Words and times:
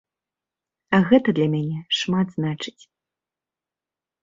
А 0.97 0.99
гэта 1.11 1.29
для 1.41 1.47
мяне 1.53 1.79
шмат 1.99 2.27
значыць. 2.39 2.83